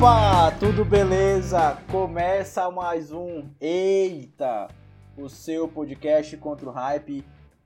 [0.00, 1.76] Opa, tudo beleza?
[1.90, 4.66] Começa mais um Eita,
[5.14, 7.22] o seu podcast contra o hype.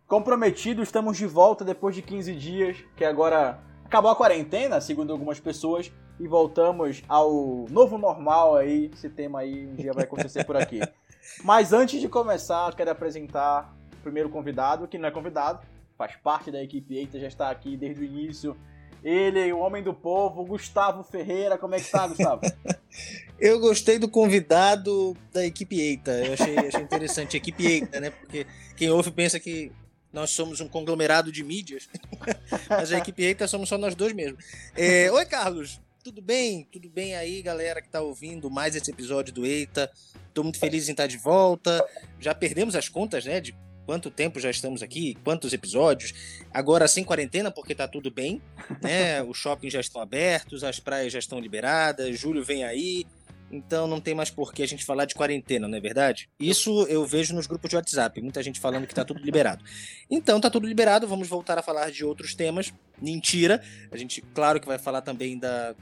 [0.08, 5.39] Comprometido, estamos de volta depois de 15 dias, que agora acabou a quarentena, segundo algumas
[5.39, 8.90] pessoas, e voltamos ao novo normal aí.
[8.92, 10.80] Esse tema aí um dia vai acontecer por aqui.
[11.44, 15.64] Mas antes de começar, quero apresentar o primeiro convidado, que não é convidado,
[15.96, 18.56] faz parte da equipe Eita, já está aqui desde o início.
[19.04, 21.58] Ele, o homem do povo, Gustavo Ferreira.
[21.58, 22.40] Como é que tá, Gustavo?
[23.39, 26.12] Eu gostei do convidado da equipe Eita.
[26.12, 27.36] Eu achei, achei interessante.
[27.36, 28.09] Equipe Eita, né?
[28.11, 29.71] Porque quem ouve pensa que
[30.11, 31.86] nós somos um conglomerado de mídias.
[32.70, 34.39] Mas a equipe Eita somos só nós dois mesmo.
[34.75, 35.81] É, Oi, Carlos.
[36.03, 36.67] Tudo bem?
[36.71, 39.91] Tudo bem aí, galera que tá ouvindo mais esse episódio do Eita?
[40.33, 41.84] Tô muito feliz em estar de volta.
[42.21, 43.41] Já perdemos as contas, né?
[43.41, 43.55] De
[43.87, 46.13] quanto tempo já estamos aqui, quantos episódios.
[46.53, 48.41] Agora sem quarentena, porque tá tudo bem,
[48.83, 49.23] né?
[49.25, 53.07] Os shoppings já estão abertos, as praias já estão liberadas, julho vem aí.
[53.51, 56.29] Então não tem mais por que a gente falar de quarentena, não é verdade?
[56.41, 59.62] Isso eu vejo nos grupos de WhatsApp, muita gente falando que tá tudo liberado.
[60.11, 62.73] Então tá tudo liberado, vamos voltar a falar de outros temas.
[63.01, 63.62] Mentira,
[63.93, 65.75] a gente claro que vai falar também da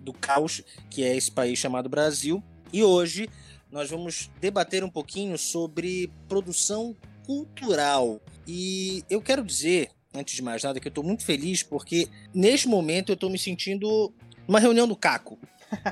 [0.00, 2.42] do caos que é esse país chamado Brasil.
[2.72, 3.28] E hoje
[3.70, 6.96] nós vamos debater um pouquinho sobre produção
[7.28, 8.22] cultural.
[8.46, 12.66] E eu quero dizer, antes de mais nada, que eu estou muito feliz porque neste
[12.66, 14.10] momento eu estou me sentindo
[14.48, 15.38] numa reunião do Caco.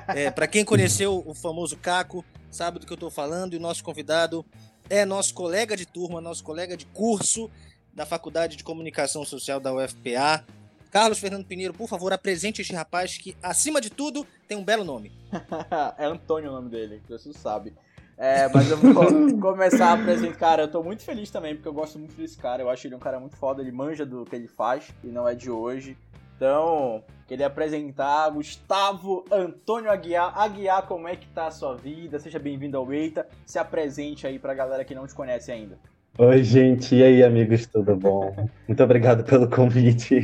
[0.08, 3.60] É, Para quem conheceu o famoso Caco, sabe do que eu estou falando, e o
[3.60, 4.46] nosso convidado
[4.88, 7.50] é nosso colega de turma, nosso colega de curso
[7.92, 10.42] da Faculdade de Comunicação Social da UFPA.
[10.90, 14.84] Carlos Fernando Pinheiro, por favor, apresente este rapaz que, acima de tudo, tem um belo
[14.84, 15.12] nome.
[15.98, 17.74] é Antônio o nome dele, você sabe.
[18.19, 18.94] É, mas eu vou
[19.38, 20.38] começar a apresentar.
[20.38, 22.62] Cara, eu tô muito feliz também, porque eu gosto muito desse cara.
[22.62, 25.28] Eu acho ele um cara muito foda, ele manja do que ele faz e não
[25.28, 25.97] é de hoje.
[26.37, 30.38] Então, queria apresentar Gustavo Antônio Aguiar.
[30.38, 32.19] Aguiar, como é que tá a sua vida?
[32.19, 33.26] Seja bem-vindo ao Eita.
[33.44, 35.78] Se apresente aí pra galera que não te conhece ainda.
[36.19, 36.94] Oi, gente.
[36.94, 38.34] E aí, amigos, tudo bom?
[38.66, 40.22] Muito obrigado pelo convite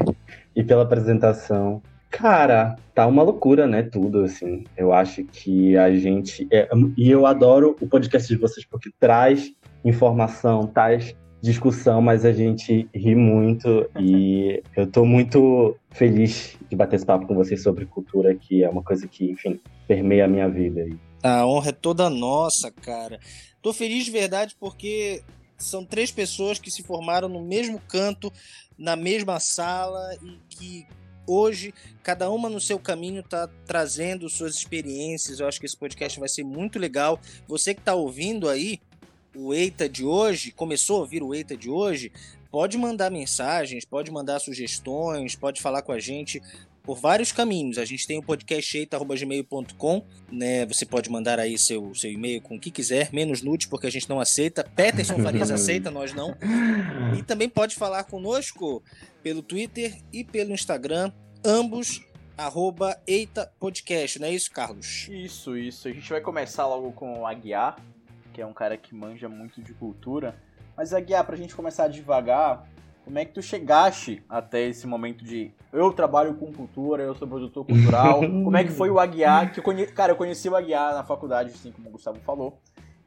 [0.55, 1.83] e pela apresentação.
[2.13, 3.83] Cara, tá uma loucura, né?
[3.83, 4.65] Tudo, assim.
[4.77, 6.47] Eu acho que a gente.
[6.53, 9.51] É, e eu adoro o podcast de vocês porque traz
[9.83, 16.97] informação, traz discussão, mas a gente ri muito e eu tô muito feliz de bater
[16.97, 19.59] esse papo com vocês sobre cultura, que é uma coisa que, enfim,
[19.89, 20.87] permeia a minha vida.
[21.23, 23.19] A honra é toda nossa, cara.
[23.61, 25.23] Tô feliz de verdade porque
[25.57, 28.31] são três pessoas que se formaram no mesmo canto,
[28.79, 30.87] na mesma sala e que
[31.27, 35.41] hoje, cada uma no seu caminho está trazendo suas experiências.
[35.41, 37.21] Eu acho que esse podcast vai ser muito legal.
[37.47, 38.81] Você que está ouvindo aí
[39.35, 42.13] o Eita de hoje, começou a ouvir o Eita de hoje,
[42.51, 46.43] pode mandar mensagens, pode mandar sugestões, pode falar com a gente
[46.83, 47.79] por vários caminhos.
[47.79, 50.67] A gente tem o podcast eita.gmail.com, né?
[50.67, 53.91] Você pode mandar aí seu, seu e-mail com o que quiser, menos nudes, porque a
[53.91, 54.65] gente não aceita.
[54.75, 56.37] Peterson Farias aceita, nós não.
[57.19, 58.83] E também pode falar conosco
[59.23, 61.13] pelo Twitter e pelo Instagram,
[61.45, 62.05] ambos
[62.37, 65.09] arroba Eita Podcast, não é isso, Carlos?
[65.09, 65.87] Isso, isso.
[65.87, 67.77] A gente vai começar logo com o Aguiar,
[68.33, 70.35] que é um cara que manja muito de cultura.
[70.77, 72.67] Mas Aguiar, pra gente começar devagar,
[73.05, 77.29] como é que tu chegaste até esse momento de eu trabalho com cultura, eu sou
[77.29, 78.21] produtor cultural?
[78.21, 79.53] como é que foi o Aguiar?
[79.53, 79.87] Que eu conhe...
[79.87, 82.59] Cara, eu conheci o Aguiar na faculdade, assim como o Gustavo falou.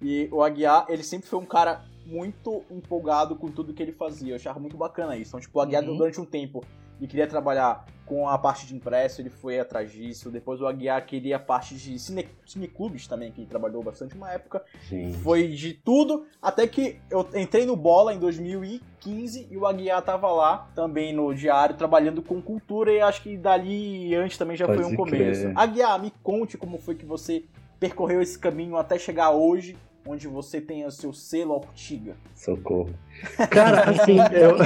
[0.02, 4.32] E o Aguiar, ele sempre foi um cara muito empolgado com tudo que ele fazia.
[4.32, 5.32] Eu achava muito bacana isso.
[5.32, 5.98] Então, tipo, o Aguiar uhum.
[5.98, 6.64] durante um tempo
[7.00, 10.30] e queria trabalhar com a parte de impresso, ele foi atrás disso.
[10.30, 14.32] Depois o Aguiar queria a parte de cine, cineclubes também, que ele trabalhou bastante uma
[14.32, 14.64] época.
[14.88, 15.12] Sim.
[15.14, 20.32] Foi de tudo, até que eu entrei no Bola em 2015 e o Aguiar tava
[20.32, 24.84] lá também no diário, trabalhando com cultura e acho que dali antes também já Pode
[24.84, 25.42] foi um começo.
[25.42, 25.58] Crer.
[25.58, 27.44] Aguiar, me conte como foi que você
[27.80, 29.76] percorreu esse caminho até chegar hoje
[30.06, 32.16] onde você tem o seu selo Ortiga.
[32.36, 32.94] Socorro.
[33.50, 34.58] Cara, assim, eu...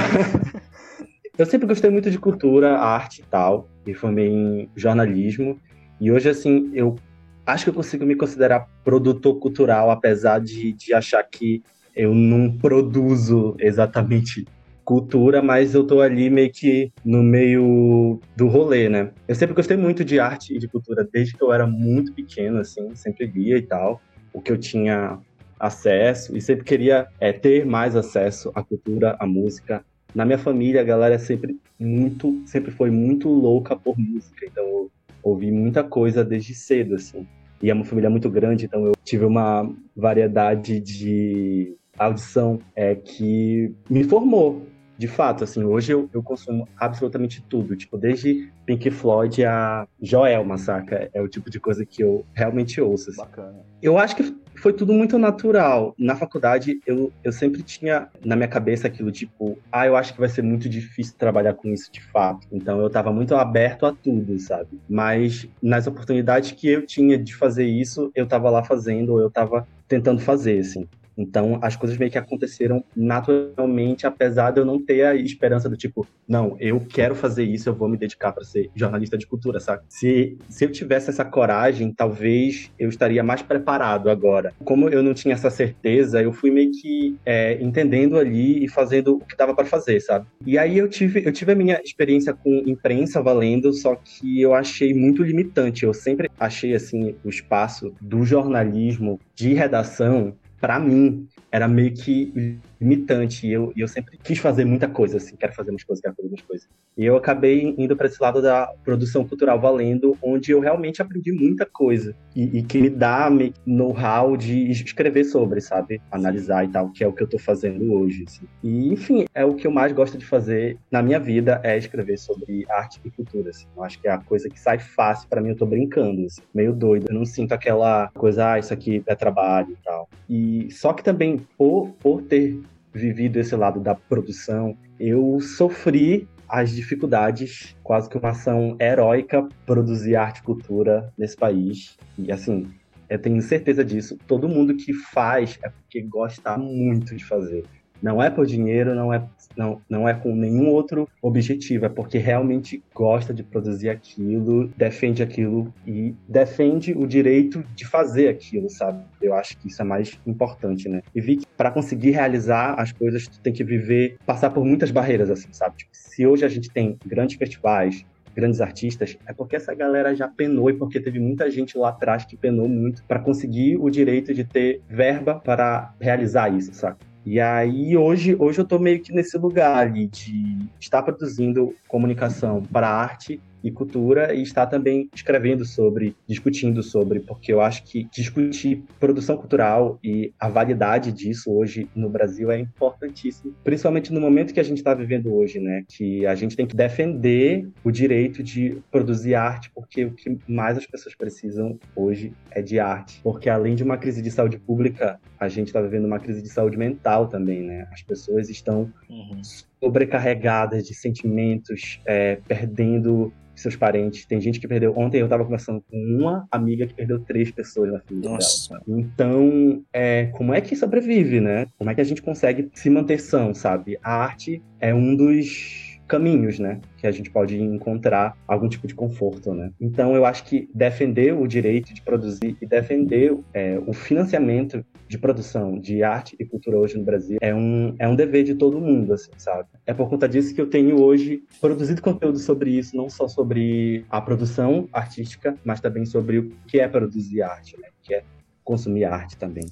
[1.38, 5.58] eu sempre gostei muito de cultura, arte e tal, me formei em jornalismo,
[6.00, 6.96] e hoje, assim, eu
[7.44, 11.62] acho que eu consigo me considerar produtor cultural, apesar de, de achar que
[11.94, 14.46] eu não produzo exatamente
[14.82, 19.10] cultura, mas eu tô ali meio que no meio do rolê, né?
[19.28, 22.58] Eu sempre gostei muito de arte e de cultura, desde que eu era muito pequeno,
[22.58, 24.00] assim, sempre via e tal.
[24.32, 25.18] O que eu tinha
[25.60, 29.84] acesso e sempre queria é, ter mais acesso à cultura, à música.
[30.14, 34.64] Na minha família, a galera é sempre muito, sempre foi muito louca por música, então
[34.64, 34.90] eu
[35.22, 37.26] ouvi muita coisa desde cedo, assim.
[37.62, 43.72] E é uma família muito grande, então eu tive uma variedade de audição é, que
[43.88, 44.66] me formou
[45.00, 50.58] de fato, assim, hoje eu, eu consumo absolutamente tudo, tipo, desde Pink Floyd a Joelma,
[50.58, 51.08] saca?
[51.14, 53.08] É o tipo de coisa que eu realmente ouço.
[53.08, 53.18] Assim.
[53.18, 53.60] Bacana.
[53.80, 55.94] Eu acho que foi tudo muito natural.
[55.98, 60.20] Na faculdade, eu, eu sempre tinha na minha cabeça aquilo tipo, ah, eu acho que
[60.20, 62.46] vai ser muito difícil trabalhar com isso de fato.
[62.52, 64.78] Então eu tava muito aberto a tudo, sabe?
[64.88, 69.66] Mas nas oportunidades que eu tinha de fazer isso, eu tava lá fazendo, eu tava
[69.88, 70.86] tentando fazer, assim.
[71.20, 75.76] Então, as coisas meio que aconteceram naturalmente, apesar de eu não ter a esperança do
[75.76, 79.60] tipo, não, eu quero fazer isso, eu vou me dedicar para ser jornalista de cultura,
[79.60, 79.82] sabe?
[79.88, 84.52] Se, se eu tivesse essa coragem, talvez eu estaria mais preparado agora.
[84.64, 89.16] Como eu não tinha essa certeza, eu fui meio que é, entendendo ali e fazendo
[89.16, 90.26] o que dava para fazer, sabe?
[90.46, 94.54] E aí eu tive, eu tive a minha experiência com imprensa valendo, só que eu
[94.54, 95.84] achei muito limitante.
[95.84, 102.60] Eu sempre achei, assim, o espaço do jornalismo de redação para mim, era meio que
[102.80, 103.46] limitante.
[103.46, 106.28] E eu, eu sempre quis fazer muita coisa, assim, quero fazer umas coisas, quero fazer
[106.28, 106.68] umas coisas.
[106.96, 111.32] E eu acabei indo para esse lado da produção cultural valendo, onde eu realmente aprendi
[111.32, 112.14] muita coisa.
[112.34, 113.30] E, e que me dá
[113.66, 116.00] know-how de escrever sobre, sabe?
[116.10, 118.24] Analisar e tal, que é o que eu tô fazendo hoje.
[118.26, 118.46] Assim.
[118.62, 122.18] E, enfim, é o que eu mais gosto de fazer na minha vida, é escrever
[122.18, 123.50] sobre arte e cultura.
[123.50, 123.66] Assim.
[123.76, 126.42] Eu acho que é a coisa que sai fácil para mim, eu tô brincando, assim,
[126.54, 127.06] meio doido.
[127.08, 130.08] Eu não sinto aquela coisa, ah, isso aqui é trabalho e tal.
[130.28, 132.60] E só que também, por, por ter
[132.92, 140.16] vivido esse lado da produção, eu sofri as dificuldades, quase que uma ação heróica produzir
[140.16, 141.96] arte e cultura nesse país.
[142.18, 142.66] E assim,
[143.08, 144.18] eu tenho certeza disso.
[144.26, 147.64] Todo mundo que faz é porque gosta muito de fazer.
[148.02, 149.22] Não é por dinheiro, não é,
[149.56, 155.22] não, não é com nenhum outro objetivo, é porque realmente gosta de produzir aquilo, defende
[155.22, 159.04] aquilo e defende o direito de fazer aquilo, sabe?
[159.20, 161.02] Eu acho que isso é mais importante, né?
[161.14, 164.90] E vi que para conseguir realizar as coisas, tu tem que viver, passar por muitas
[164.90, 165.76] barreiras, assim, sabe?
[165.76, 168.04] Tipo, se hoje a gente tem grandes festivais,
[168.34, 172.24] grandes artistas, é porque essa galera já penou e porque teve muita gente lá atrás
[172.24, 176.98] que penou muito para conseguir o direito de ter verba para realizar isso, sabe?
[177.24, 182.62] E aí hoje, hoje eu tô meio que nesse lugar ali de estar produzindo comunicação
[182.62, 188.04] para arte e cultura e está também escrevendo sobre, discutindo sobre, porque eu acho que
[188.04, 194.54] discutir produção cultural e a validade disso hoje no Brasil é importantíssimo, principalmente no momento
[194.54, 195.84] que a gente está vivendo hoje, né?
[195.88, 200.78] Que a gente tem que defender o direito de produzir arte, porque o que mais
[200.78, 205.20] as pessoas precisam hoje é de arte, porque além de uma crise de saúde pública,
[205.38, 207.88] a gente está vivendo uma crise de saúde mental também, né?
[207.92, 209.40] As pessoas estão uhum.
[209.82, 214.24] Sobrecarregadas de sentimentos, é, perdendo seus parentes.
[214.24, 214.96] Tem gente que perdeu.
[214.96, 218.70] Ontem eu estava conversando com uma amiga que perdeu três pessoas na família Nossa.
[218.70, 218.82] dela.
[218.88, 221.66] Então, é, como é que sobrevive, né?
[221.78, 223.98] Como é que a gente consegue se manter são, sabe?
[224.02, 226.80] A arte é um dos caminhos, né?
[226.96, 229.70] Que a gente pode encontrar algum tipo de conforto, né?
[229.80, 235.16] Então, eu acho que defender o direito de produzir e defender é, o financiamento de
[235.16, 238.80] produção de arte e cultura hoje no Brasil é um, é um dever de todo
[238.80, 239.68] mundo, assim, sabe?
[239.86, 244.04] É por conta disso que eu tenho hoje produzido conteúdo sobre isso, não só sobre
[244.10, 247.88] a produção artística, mas também sobre o que é produzir arte, né?
[247.88, 248.24] O que é
[248.64, 249.66] consumir arte também.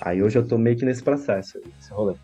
[0.00, 2.14] Aí hoje eu tô meio que nesse processo, esse rolê.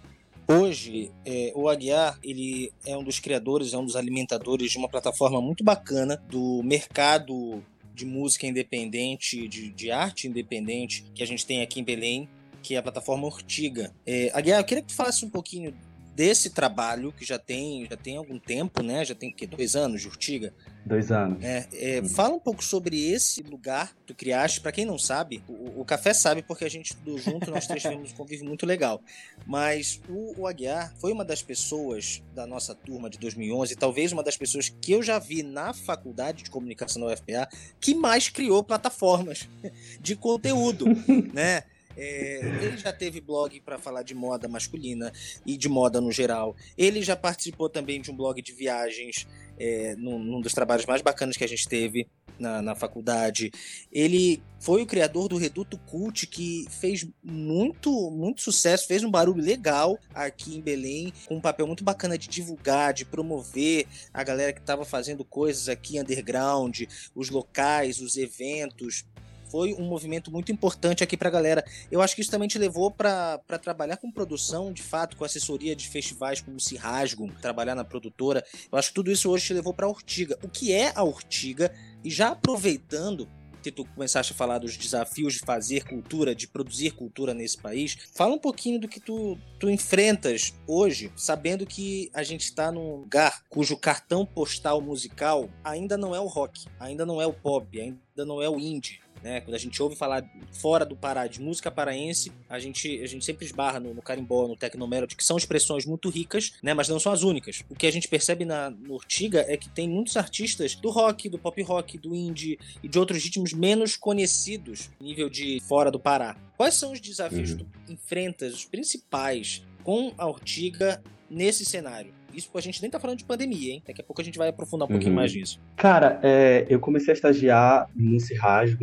[0.50, 4.88] Hoje, é, o Aguiar ele é um dos criadores, é um dos alimentadores de uma
[4.88, 7.62] plataforma muito bacana do mercado
[7.94, 12.26] de música independente, de, de arte independente que a gente tem aqui em Belém,
[12.62, 13.94] que é a plataforma Ortiga.
[14.06, 15.74] É, Aguiar, eu queria que tu falasse um pouquinho
[16.18, 19.04] desse trabalho que já tem já tem algum tempo, né?
[19.04, 20.52] Já tem que dois anos de Urtiga.
[20.84, 21.44] Dois anos.
[21.44, 24.60] É, é, fala um pouco sobre esse lugar que tu criaste.
[24.60, 27.82] Para quem não sabe, o, o, Café sabe porque a gente estudou junto, nós três
[27.82, 29.00] tivemos um convívio muito legal.
[29.46, 34.24] Mas o, o Aguiar foi uma das pessoas da nossa turma de 2011, talvez uma
[34.24, 37.48] das pessoas que eu já vi na faculdade de comunicação da UFPA
[37.80, 39.48] que mais criou plataformas
[40.02, 40.86] de conteúdo,
[41.32, 41.62] né?
[42.00, 45.12] É, ele já teve blog para falar de moda masculina
[45.44, 46.54] e de moda no geral.
[46.76, 49.26] Ele já participou também de um blog de viagens,
[49.58, 52.06] é, num, num, dos trabalhos mais bacanas que a gente teve
[52.38, 53.50] na, na faculdade.
[53.90, 59.42] Ele foi o criador do Reduto Cult, que fez muito, muito sucesso, fez um barulho
[59.42, 64.52] legal aqui em Belém, com um papel muito bacana de divulgar, de promover a galera
[64.52, 69.04] que estava fazendo coisas aqui underground, os locais, os eventos,
[69.50, 71.64] foi um movimento muito importante aqui para a galera.
[71.90, 75.74] Eu acho que isso também te levou para trabalhar com produção, de fato, com assessoria
[75.74, 78.44] de festivais como o Cirrasgo, trabalhar na produtora.
[78.70, 80.38] Eu acho que tudo isso hoje te levou para a Ortiga.
[80.42, 81.72] O que é a Ortiga?
[82.04, 83.28] E já aproveitando,
[83.62, 87.96] que tu começaste a falar dos desafios de fazer cultura, de produzir cultura nesse país.
[88.14, 92.96] Fala um pouquinho do que tu, tu enfrentas hoje, sabendo que a gente está num
[92.96, 97.80] lugar cujo cartão postal musical ainda não é o rock, ainda não é o pop,
[97.80, 99.00] ainda não é o indie.
[99.22, 99.40] Né?
[99.40, 103.24] Quando a gente ouve falar fora do Pará de música paraense, a gente, a gente
[103.24, 106.74] sempre esbarra no, no carimbó, no tecnomelody, que são expressões muito ricas, né?
[106.74, 107.64] mas não são as únicas.
[107.68, 111.28] O que a gente percebe na no Ortiga é que tem muitos artistas do rock,
[111.28, 115.98] do pop rock, do indie e de outros ritmos menos conhecidos, nível de fora do
[115.98, 116.36] Pará.
[116.56, 117.58] Quais são os desafios uhum.
[117.58, 122.17] que tu enfrentas, os principais, com a Ortiga nesse cenário?
[122.38, 123.82] Isso a gente nem tá falando de pandemia, hein?
[123.86, 125.16] Daqui a pouco a gente vai aprofundar um pouquinho uhum.
[125.16, 125.60] mais nisso.
[125.76, 128.78] Cara, é, eu comecei a estagiar no Cirrasgo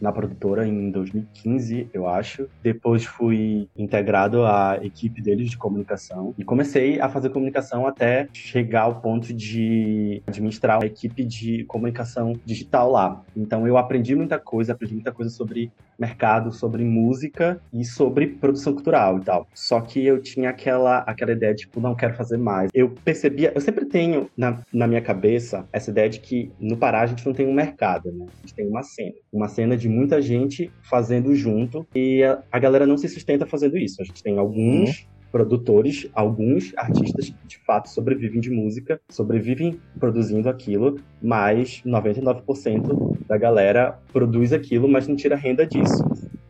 [0.00, 2.48] na produtora em 2015, eu acho.
[2.62, 8.82] Depois fui integrado à equipe deles de comunicação e comecei a fazer comunicação até chegar
[8.82, 13.24] ao ponto de administrar uma equipe de comunicação digital lá.
[13.36, 18.72] Então eu aprendi muita coisa, aprendi muita coisa sobre mercado, sobre música e sobre produção
[18.72, 19.48] cultural e tal.
[19.54, 22.70] Só que eu tinha aquela, aquela ideia de, tipo, não quero fazer mais.
[22.74, 27.02] Eu percebia, eu sempre tenho na, na minha cabeça essa ideia de que no Pará
[27.02, 28.26] a gente não tem um mercado, né?
[28.26, 29.12] A gente tem uma cena.
[29.32, 33.76] Uma cena de muita gente fazendo junto e a, a galera não se sustenta fazendo
[33.76, 34.00] isso.
[34.00, 35.00] A gente tem alguns.
[35.00, 43.36] Uhum produtores, alguns artistas de fato sobrevivem de música, sobrevivem produzindo aquilo, mas 99% da
[43.36, 46.04] galera produz aquilo, mas não tira renda disso.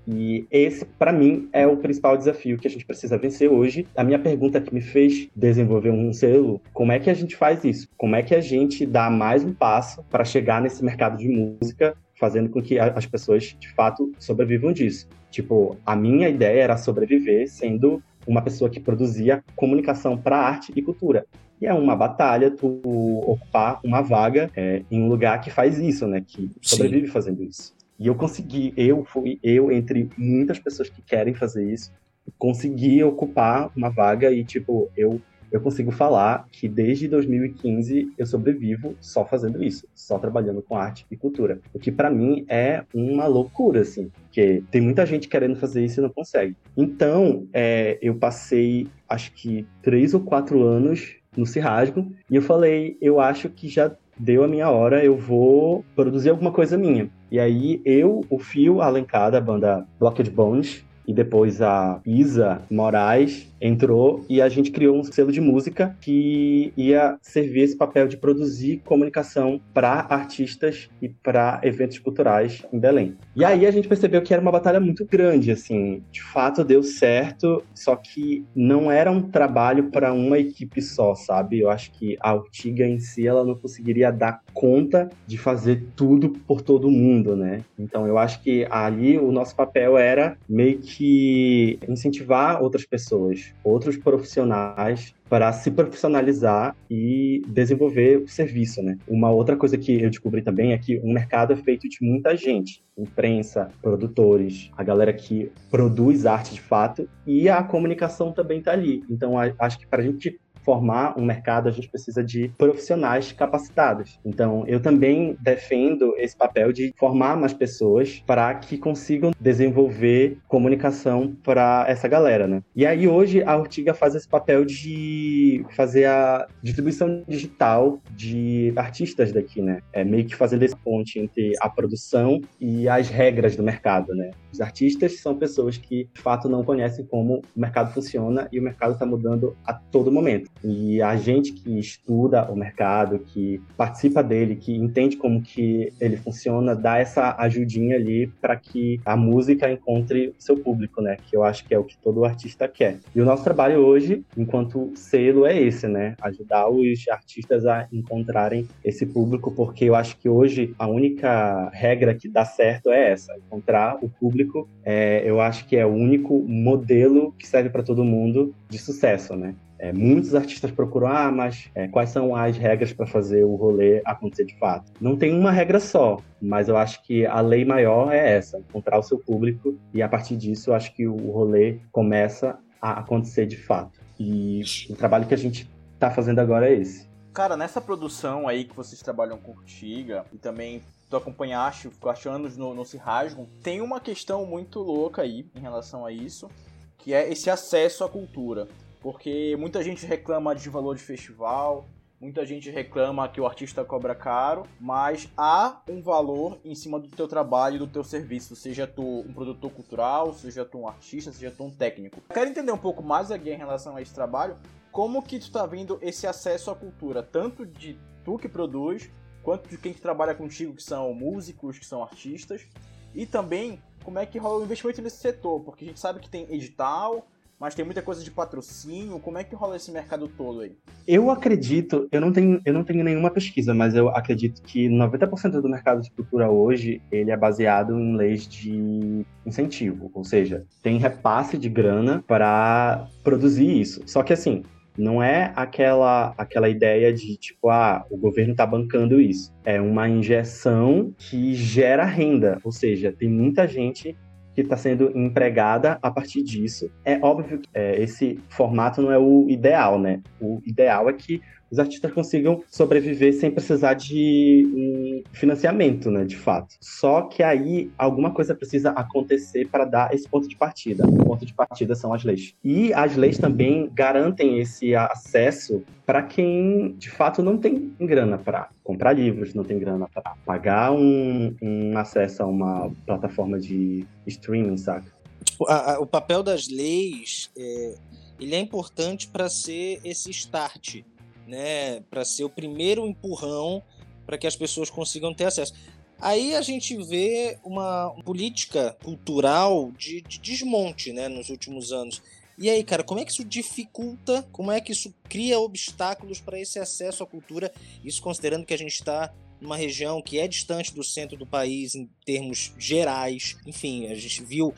[0.07, 3.87] E esse, para mim, é o principal desafio que a gente precisa vencer hoje.
[3.97, 7.65] A minha pergunta que me fez desenvolver um selo, como é que a gente faz
[7.65, 7.89] isso?
[7.97, 11.97] Como é que a gente dá mais um passo para chegar nesse mercado de música,
[12.15, 15.09] fazendo com que as pessoas, de fato, sobrevivam disso?
[15.29, 20.83] Tipo, a minha ideia era sobreviver sendo uma pessoa que produzia comunicação para arte e
[20.83, 21.27] cultura.
[21.61, 26.07] E é uma batalha tu ocupar uma vaga é, em um lugar que faz isso,
[26.07, 26.23] né?
[26.27, 27.13] Que sobrevive Sim.
[27.13, 27.75] fazendo isso.
[27.99, 31.91] E eu consegui, eu fui, eu, entre muitas pessoas que querem fazer isso,
[32.39, 38.95] consegui ocupar uma vaga e, tipo, eu, eu consigo falar que desde 2015 eu sobrevivo
[39.01, 41.61] só fazendo isso, só trabalhando com arte e cultura.
[41.73, 46.01] O que para mim é uma loucura, assim, porque tem muita gente querendo fazer isso
[46.01, 46.57] e não consegue.
[46.77, 52.97] Então, é, eu passei, acho que, três ou quatro anos no Cirrasgo e eu falei,
[53.01, 57.11] eu acho que já deu a minha hora, eu vou produzir alguma coisa minha.
[57.31, 63.53] E aí eu, o Fio Alencar da banda Blocked Bones e depois a Isa Moraes
[63.61, 68.17] entrou e a gente criou um selo de música que ia servir esse papel de
[68.17, 73.17] produzir comunicação para artistas e para eventos culturais em Belém.
[73.35, 76.83] E aí a gente percebeu que era uma batalha muito grande, assim, de fato deu
[76.83, 81.61] certo, só que não era um trabalho para uma equipe só, sabe?
[81.61, 86.31] Eu acho que a Ortiga em si ela não conseguiria dar conta de fazer tudo
[86.31, 87.63] por todo mundo, né?
[87.79, 93.99] Então eu acho que ali o nosso papel era meio que incentivar outras pessoas outros
[93.99, 98.97] profissionais para se profissionalizar e desenvolver o serviço, né?
[99.07, 102.37] Uma outra coisa que eu descobri também é que o mercado é feito de muita
[102.37, 108.73] gente, imprensa, produtores, a galera que produz arte de fato e a comunicação também está
[108.73, 109.05] ali.
[109.11, 114.19] Então acho que para a gente formar um mercado, a gente precisa de profissionais capacitados.
[114.25, 121.37] Então, eu também defendo esse papel de formar mais pessoas para que consigam desenvolver comunicação
[121.45, 122.63] para essa galera, né?
[122.75, 129.31] E aí, hoje, a Ortiga faz esse papel de fazer a distribuição digital de artistas
[129.31, 129.81] daqui, né?
[129.93, 134.33] É meio que fazendo esse ponte entre a produção e as regras do mercado, né?
[134.57, 138.63] Os artistas são pessoas que, de fato, não conhecem como o mercado funciona e o
[138.63, 140.51] mercado está mudando a todo momento.
[140.65, 146.17] E a gente que estuda o mercado, que participa dele, que entende como que ele
[146.17, 151.19] funciona, dá essa ajudinha ali para que a música encontre seu público, né?
[151.27, 153.01] Que eu acho que é o que todo artista quer.
[153.15, 156.17] E o nosso trabalho hoje, enquanto selo, é esse, né?
[156.23, 162.15] Ajudar os artistas a encontrarem esse público, porque eu acho que hoje a única regra
[162.15, 164.46] que dá certo é essa, encontrar o público.
[164.85, 169.35] É, eu acho que é o único modelo que serve para todo mundo de sucesso,
[169.35, 169.55] né?
[169.79, 174.01] É, muitos artistas procuram, ah, mas é, quais são as regras para fazer o rolê
[174.05, 174.91] acontecer de fato?
[175.01, 178.99] Não tem uma regra só, mas eu acho que a lei maior é essa: encontrar
[178.99, 183.47] o seu público e a partir disso eu acho que o rolê começa a acontecer
[183.47, 184.01] de fato.
[184.19, 187.07] E o trabalho que a gente está fazendo agora é esse.
[187.35, 192.57] Cara, nessa produção aí que vocês trabalham com Tiga e também tu acompanhaste, ficou anos
[192.57, 196.51] no, no Cirrasgo, tem uma questão muito louca aí em relação a isso,
[196.99, 198.67] que é esse acesso à cultura.
[199.01, 201.87] Porque muita gente reclama de valor de festival,
[202.19, 207.09] Muita gente reclama que o artista cobra caro, mas há um valor em cima do
[207.09, 211.51] teu trabalho, do teu serviço, seja tu um produtor cultural, seja tu um artista, seja
[211.55, 212.23] tu um técnico.
[212.33, 214.57] Quero entender um pouco mais aqui em relação a esse trabalho,
[214.91, 219.11] como que tu tá vendo esse acesso à cultura, tanto de tu que produz,
[219.47, 222.67] quanto de quem que trabalha contigo, que são músicos, que são artistas,
[223.15, 226.29] e também como é que rola o investimento nesse setor, porque a gente sabe que
[226.29, 227.25] tem edital,
[227.57, 229.21] mas tem muita coisa de patrocínio.
[229.21, 230.77] Como é que rola esse mercado todo aí?
[231.07, 235.61] Eu acredito, eu não tenho, eu não tenho nenhuma pesquisa, mas eu acredito que 90%
[235.61, 240.99] do mercado de cultura hoje, ele é baseado em leis de incentivo, ou seja, tem
[240.99, 244.03] repasse de grana para produzir isso.
[244.07, 244.65] Só que assim,
[244.99, 249.53] não é aquela aquela ideia de tipo, ah, o governo está bancando isso.
[249.65, 254.17] É uma injeção que gera renda, ou seja, tem muita gente
[254.55, 256.91] que está sendo empregada a partir disso.
[257.05, 260.23] É óbvio que é, esse formato não é o ideal, né?
[260.41, 266.37] O ideal é que os artistas consigam sobreviver sem precisar de um financiamento, né, de
[266.37, 266.77] fato.
[266.81, 271.07] Só que aí alguma coisa precisa acontecer para dar esse ponto de partida.
[271.07, 272.55] O ponto de partida são as leis.
[272.63, 278.69] E as leis também garantem esse acesso para quem de fato não tem grana para
[278.85, 284.77] comprar livros, não tem grana para pagar um, um acesso a uma plataforma de streaming,
[284.77, 285.13] saca?
[285.45, 287.95] Tipo, a, a, o papel das leis é,
[288.39, 291.03] ele é importante para ser esse start
[291.47, 293.83] né, para ser o primeiro empurrão
[294.27, 295.73] para que as pessoas consigam ter acesso.
[296.19, 302.23] Aí a gente vê uma política cultural de, de, desmonte né, nos últimos anos.
[302.59, 306.59] E aí, cara, como é que isso dificulta, como é que isso cria obstáculos para
[306.59, 307.71] esse acesso à cultura?
[308.03, 311.95] Isso considerando que a gente está numa região que é distante do centro do país
[311.95, 313.57] em termos gerais.
[313.67, 314.75] Enfim, a gente viu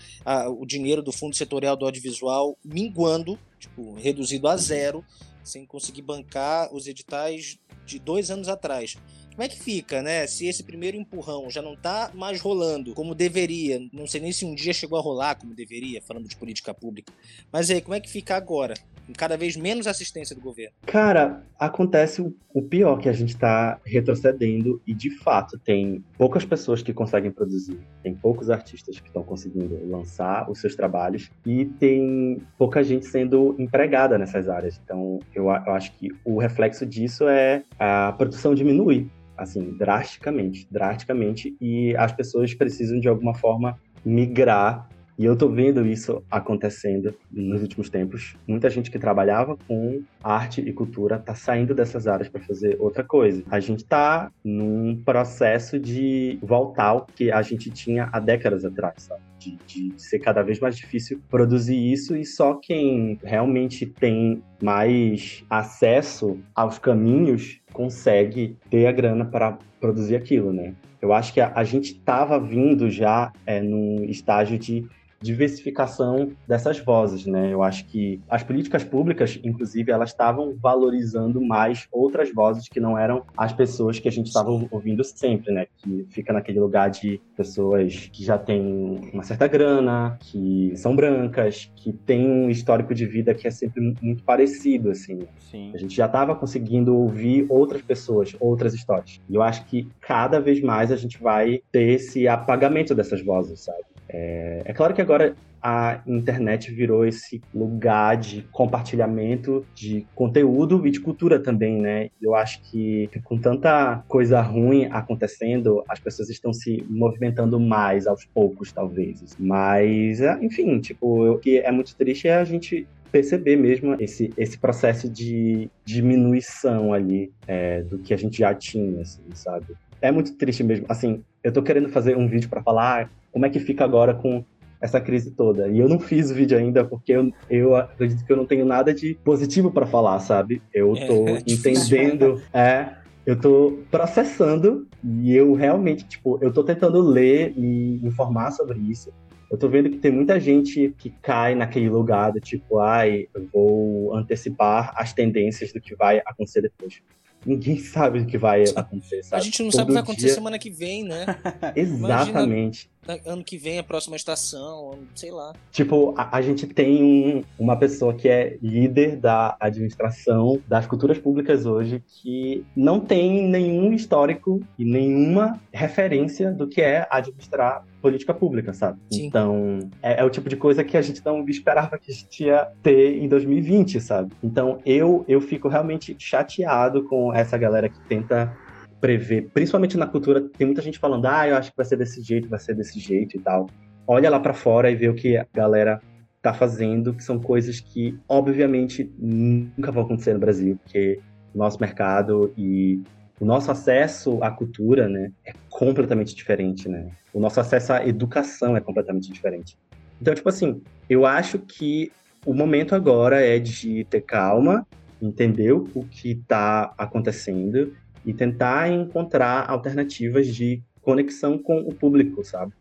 [0.59, 5.05] o dinheiro do Fundo Setorial do Audiovisual minguando, tipo, reduzido a zero
[5.49, 8.97] sem conseguir bancar os editais de dois anos atrás.
[9.31, 10.27] Como é que fica, né?
[10.27, 14.45] Se esse primeiro empurrão já não está mais rolando como deveria, não sei nem se
[14.45, 17.13] um dia chegou a rolar como deveria, falando de política pública.
[17.53, 18.75] Mas aí, como é que fica agora?
[19.17, 20.75] Cada vez menos assistência do governo.
[20.87, 26.83] Cara, acontece o pior, que a gente está retrocedendo e, de fato, tem poucas pessoas
[26.83, 32.43] que conseguem produzir, tem poucos artistas que estão conseguindo lançar os seus trabalhos e tem
[32.57, 34.81] pouca gente sendo empregada nessas áreas.
[34.83, 41.57] Então, eu, eu acho que o reflexo disso é a produção diminui, assim, drasticamente, drasticamente,
[41.61, 44.89] e as pessoas precisam, de alguma forma, migrar
[45.19, 48.37] e eu tô vendo isso acontecendo nos últimos tempos.
[48.47, 53.03] Muita gente que trabalhava com arte e cultura tá saindo dessas áreas para fazer outra
[53.03, 53.43] coisa.
[53.51, 58.95] A gente tá num processo de voltar ao que a gente tinha há décadas atrás,
[59.03, 59.21] sabe?
[59.41, 65.45] De, de, ser cada vez mais difícil produzir isso e só quem realmente tem mais
[65.49, 70.75] acesso aos caminhos consegue ter a grana para produzir aquilo, né?
[71.01, 74.85] Eu acho que a, a gente estava vindo já é, num estágio de
[75.21, 77.53] diversificação dessas vozes, né?
[77.53, 82.97] Eu acho que as políticas públicas, inclusive, elas estavam valorizando mais outras vozes que não
[82.97, 85.67] eram as pessoas que a gente estava ouvindo sempre, né?
[85.79, 91.71] Que fica naquele lugar de pessoas que já têm uma certa grana, que são brancas,
[91.77, 95.21] que têm um histórico de vida que é sempre muito parecido, assim.
[95.51, 95.73] Sim.
[95.75, 99.21] A gente já estava conseguindo ouvir outras pessoas, outras histórias.
[99.29, 103.61] E eu acho que cada vez mais a gente vai ter esse apagamento dessas vozes,
[103.61, 103.83] sabe?
[104.09, 110.91] É, é claro que agora a internet virou esse lugar de compartilhamento de conteúdo e
[110.91, 112.11] de cultura também, né?
[112.23, 118.25] Eu acho que com tanta coisa ruim acontecendo, as pessoas estão se movimentando mais aos
[118.25, 119.37] poucos, talvez.
[119.39, 124.31] Mas, é, enfim, tipo, o que é muito triste é a gente perceber mesmo esse,
[124.37, 129.75] esse processo de diminuição ali é, do que a gente já tinha, assim, sabe?
[130.01, 130.87] É muito triste mesmo.
[130.89, 134.45] Assim, eu tô querendo fazer um vídeo para falar como é que fica agora com
[134.81, 135.69] essa crise toda.
[135.69, 138.65] E eu não fiz o vídeo ainda porque eu, eu acredito que eu não tenho
[138.65, 140.63] nada de positivo para falar, sabe?
[140.73, 142.95] Eu é, tô é, entendendo, é,
[143.27, 149.13] eu tô processando e eu realmente, tipo, eu tô tentando ler e informar sobre isso.
[149.51, 153.49] Eu tô vendo que tem muita gente que cai naquele lugar do tipo, ai, eu
[153.53, 157.03] vou antecipar as tendências do que vai acontecer depois.
[157.47, 159.23] Ninguém sabe o que vai acontecer.
[159.23, 159.41] Sabe?
[159.41, 160.35] A gente não Todo sabe o que vai acontecer dia...
[160.35, 161.27] semana que vem, né?
[161.75, 162.91] Exatamente.
[163.27, 165.53] Ano que vem a próxima estação, sei lá.
[165.71, 171.19] Tipo, a, a gente tem um, uma pessoa que é líder da administração das culturas
[171.19, 178.33] públicas hoje que não tem nenhum histórico e nenhuma referência do que é administrar política
[178.33, 178.99] pública, sabe?
[179.11, 179.27] Sim.
[179.27, 182.45] Então, é, é, o tipo de coisa que a gente não esperava que a gente
[182.45, 184.33] ia ter em 2020, sabe?
[184.43, 188.57] Então, eu, eu fico realmente chateado com essa galera que tenta
[189.01, 192.21] prever, principalmente na cultura, tem muita gente falando, ah, eu acho que vai ser desse
[192.23, 193.69] jeito, vai ser desse jeito e tal.
[194.07, 196.01] Olha lá para fora e vê o que a galera
[196.41, 201.21] tá fazendo, que são coisas que, obviamente, nunca vão acontecer no Brasil, porque
[201.55, 203.01] o nosso mercado e
[203.41, 207.09] o nosso acesso à cultura, né, é completamente diferente, né?
[207.33, 209.77] O nosso acesso à educação é completamente diferente.
[210.21, 212.11] Então, tipo assim, eu acho que
[212.45, 214.87] o momento agora é de ter calma,
[215.21, 217.95] entender o que está acontecendo
[218.29, 222.75] e tentar encontrar alternativas de conexão com o público, sabe?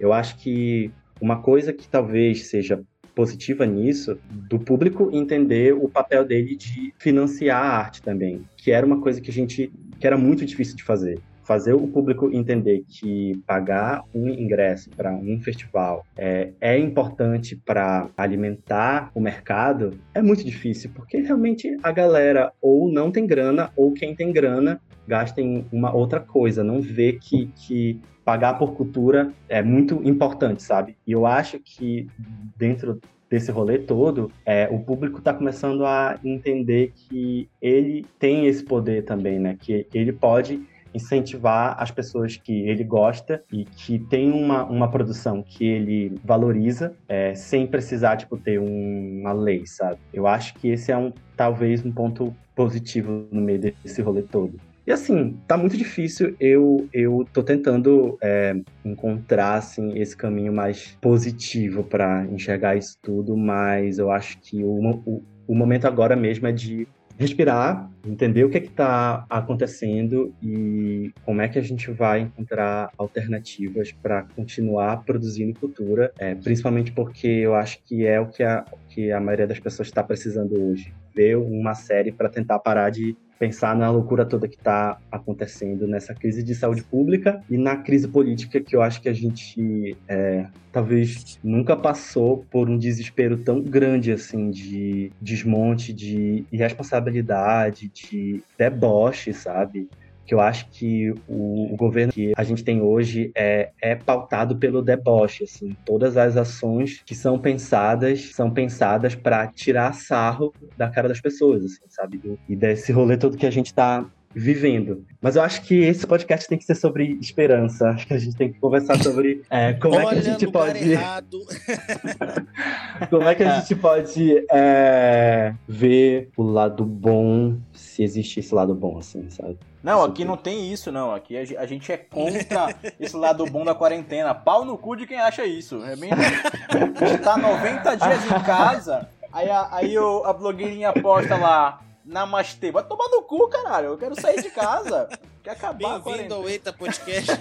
[0.00, 0.90] Eu acho que
[1.20, 2.82] uma coisa que talvez seja
[3.14, 8.86] positiva nisso, do público entender o papel dele de financiar a arte também, que era
[8.86, 12.84] uma coisa que a gente que era muito difícil de fazer fazer o público entender
[12.88, 20.22] que pagar um ingresso para um festival é, é importante para alimentar o mercado é
[20.22, 25.40] muito difícil, porque realmente a galera ou não tem grana, ou quem tem grana gasta
[25.40, 30.96] em uma outra coisa, não vê que, que pagar por cultura é muito importante, sabe?
[31.06, 32.08] E eu acho que
[32.56, 38.64] dentro desse rolê todo, é, o público está começando a entender que ele tem esse
[38.64, 39.56] poder também, né?
[39.60, 40.62] Que ele pode
[40.94, 46.94] incentivar as pessoas que ele gosta e que tem uma, uma produção que ele valoriza,
[47.08, 49.98] é, sem precisar, tipo, ter um, uma lei, sabe?
[50.12, 54.58] Eu acho que esse é um, talvez, um ponto positivo no meio desse rolê todo.
[54.86, 56.36] E assim, tá muito difícil.
[56.38, 58.54] Eu, eu tô tentando é,
[58.84, 65.00] encontrar assim, esse caminho mais positivo para enxergar isso tudo, mas eu acho que o,
[65.06, 66.86] o, o momento agora mesmo é de
[67.18, 72.90] respirar, entender o que é está acontecendo e como é que a gente vai encontrar
[72.98, 78.64] alternativas para continuar produzindo cultura, é, principalmente porque eu acho que é o que a,
[78.88, 80.92] que a maioria das pessoas está precisando hoje.
[81.14, 86.14] Ver uma série para tentar parar de pensar na loucura toda que está acontecendo nessa
[86.14, 90.46] crise de saúde pública e na crise política que eu acho que a gente é,
[90.72, 99.32] talvez nunca passou por um desespero tão grande assim de desmonte, de irresponsabilidade, de deboche,
[99.32, 99.88] sabe?
[100.26, 104.56] Que eu acho que o, o, governo que a gente tem hoje é, é pautado
[104.56, 110.88] pelo deboche, assim, todas as ações que são pensadas são pensadas para tirar sarro da
[110.88, 112.38] cara das pessoas, assim, sabe?
[112.48, 115.06] E desse rolê todo que a gente está vivendo.
[115.20, 117.90] Mas eu acho que esse podcast tem que ser sobre esperança.
[117.90, 120.50] Acho que a gente tem que conversar sobre é, como Olha, é que a gente
[120.50, 120.80] pode.
[123.08, 128.74] como é que a gente pode é, ver o lado bom, se existe esse lado
[128.74, 129.56] bom, assim, sabe?
[129.84, 131.14] Não, aqui não tem isso, não.
[131.14, 134.34] Aqui a gente é contra esse lado bom da quarentena.
[134.34, 135.84] Pau no cu de quem acha isso.
[135.84, 136.10] É bem...
[136.10, 142.72] A gente tá 90 dias em casa, aí a, aí a blogueirinha posta lá Namastê.
[142.72, 143.88] Vai tomar no cu, caralho.
[143.88, 145.06] Eu quero sair de casa.
[145.42, 147.32] Quer acabar Bem-vindo ao Eita Podcast.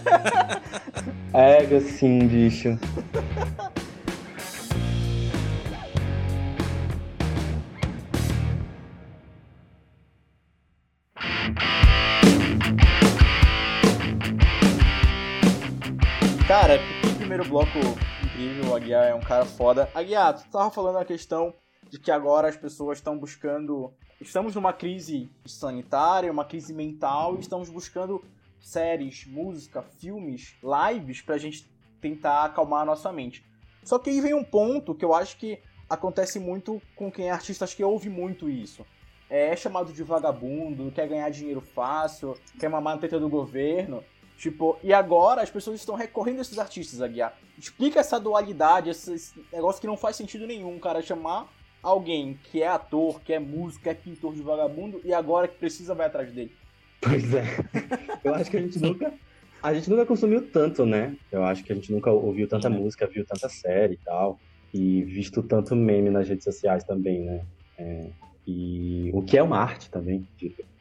[1.33, 2.77] é, sim, bicho.
[17.33, 17.79] primeiro bloco
[18.23, 19.89] incrível, o Aguiar é um cara foda.
[19.95, 21.51] Aguiar, tu tava falando a questão
[21.89, 23.91] de que agora as pessoas estão buscando
[24.21, 28.23] estamos numa crise sanitária, uma crise mental, e estamos buscando
[28.59, 31.67] séries, música, filmes, lives pra gente
[31.99, 33.43] tentar acalmar a nossa mente.
[33.83, 37.31] Só que aí vem um ponto que eu acho que acontece muito com quem é
[37.31, 38.85] artista, acho que ouve muito isso.
[39.27, 44.03] É chamado de vagabundo, quer ganhar dinheiro fácil, quer mamar na teta do governo.
[44.43, 47.33] Tipo, e agora as pessoas estão recorrendo a esses artistas, Aguiar.
[47.57, 51.49] Explica essa dualidade, esse negócio que não faz sentido nenhum, cara, chamar
[51.81, 55.55] alguém que é ator, que é músico, que é pintor de vagabundo e agora que
[55.55, 56.51] precisa vai atrás dele.
[56.99, 57.45] Pois é.
[58.21, 59.13] Eu acho que a gente nunca.
[59.61, 61.15] A gente nunca consumiu tanto, né?
[61.31, 62.81] Eu acho que a gente nunca ouviu tanta uhum.
[62.81, 64.37] música, viu tanta série e tal.
[64.73, 67.45] E visto tanto meme nas redes sociais também, né?
[67.77, 68.09] É,
[68.45, 70.27] e o que é uma arte também.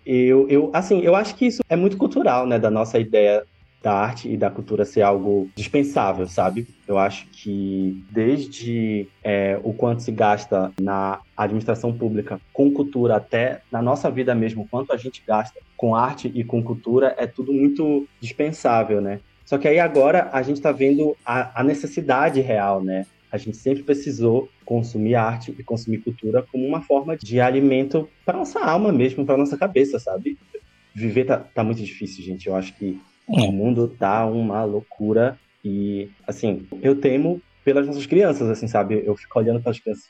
[0.05, 2.59] Eu, eu, assim, eu acho que isso é muito cultural, né?
[2.59, 3.47] Da nossa ideia
[3.83, 6.67] da arte e da cultura ser algo dispensável, sabe?
[6.87, 13.63] Eu acho que desde é, o quanto se gasta na administração pública com cultura até
[13.71, 17.53] na nossa vida mesmo, quanto a gente gasta com arte e com cultura, é tudo
[17.53, 19.21] muito dispensável, né?
[19.45, 23.05] Só que aí agora a gente está vendo a, a necessidade real, né?
[23.31, 28.39] A gente sempre precisou consumir arte e consumir cultura como uma forma de alimento para
[28.39, 30.39] nossa alma mesmo, para nossa cabeça, sabe?
[30.95, 32.47] Viver tá, tá muito difícil, gente.
[32.47, 38.49] Eu acho que o mundo tá uma loucura e, assim, eu temo pelas nossas crianças,
[38.51, 39.03] assim, sabe?
[39.05, 40.05] Eu fico olhando para as crianças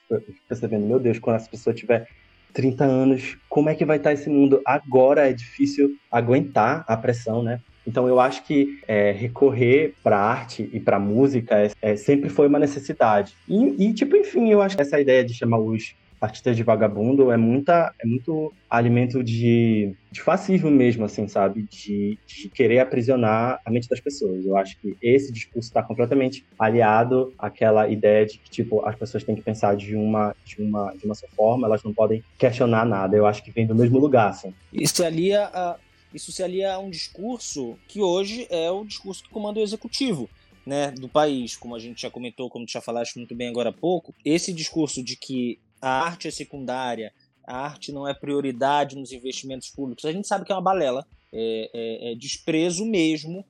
[0.48, 2.09] percebendo, meu Deus, quando essa pessoa tiver
[2.53, 4.61] 30 anos, como é que vai estar esse mundo?
[4.64, 7.61] Agora é difícil aguentar a pressão, né?
[7.87, 12.46] Então eu acho que é, recorrer para arte e para música é, é, sempre foi
[12.46, 13.35] uma necessidade.
[13.48, 17.32] E, e, tipo, enfim, eu acho que essa ideia de chamar os artistas de vagabundo
[17.32, 21.66] é muita é muito alimento de, de fascismo mesmo, assim, sabe?
[21.68, 24.46] De, de querer aprisionar a mente das pessoas.
[24.46, 29.24] Eu acho que esse discurso está completamente aliado àquela ideia de que, tipo, as pessoas
[29.24, 32.87] têm que pensar de uma, de uma, de uma só forma, elas não podem questionar
[32.87, 33.16] nada.
[33.16, 34.54] Eu acho que vem do mesmo lugar, assim.
[34.72, 35.76] Isso alia a,
[36.14, 40.30] isso se alia a um discurso que hoje é o discurso que comanda o executivo.
[40.64, 43.70] Né, do país, como a gente já comentou, como tu já falaste muito bem agora
[43.70, 47.12] há pouco, esse discurso de que a arte é secundária,
[47.44, 51.04] a arte não é prioridade nos investimentos públicos, a gente sabe que é uma balela,
[51.32, 53.44] é, é, é desprezo mesmo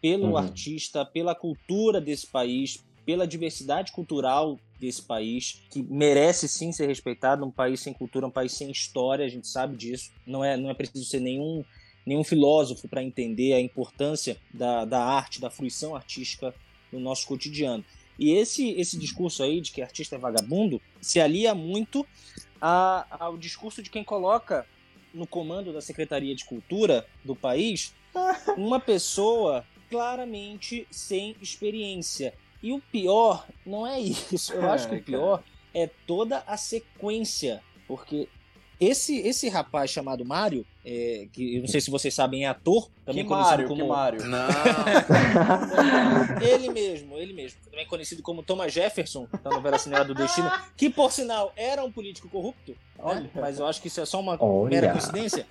[0.00, 0.36] pelo uhum.
[0.36, 7.44] artista, pela cultura desse país, pela diversidade cultural desse país, que merece sim ser respeitado,
[7.44, 10.70] um país sem cultura, um país sem história, a gente sabe disso, não é, não
[10.70, 11.64] é preciso ser nenhum
[12.06, 16.54] nenhum filósofo para entender a importância da, da arte, da fruição artística
[16.92, 17.84] no nosso cotidiano.
[18.18, 22.06] E esse, esse discurso aí de que artista é vagabundo se alia muito
[22.60, 24.66] a, ao discurso de quem coloca
[25.12, 27.94] no comando da Secretaria de Cultura do país
[28.56, 32.34] uma pessoa claramente sem experiência.
[32.62, 34.52] E o pior não é isso.
[34.52, 37.62] Eu acho que o pior é toda a sequência.
[37.86, 38.28] Porque
[38.80, 42.90] esse, esse rapaz chamado Mário, é, que eu não sei se vocês sabem, é ator,
[43.06, 43.82] também que conhecido Mário, como.
[43.82, 44.24] Que Mário?
[44.26, 44.48] Não!
[46.46, 47.58] ele mesmo, ele mesmo.
[47.70, 51.90] Também conhecido como Thomas Jefferson, da novela Cinema do Destino, que por sinal era um
[51.90, 53.30] político corrupto, né?
[53.34, 54.68] mas eu acho que isso é só uma Olha.
[54.70, 55.46] mera coincidência.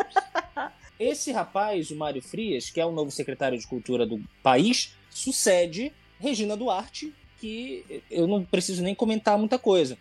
[0.99, 5.91] Esse rapaz, o Mário Frias, que é o novo secretário de Cultura do país, sucede
[6.19, 9.97] Regina Duarte, que eu não preciso nem comentar muita coisa.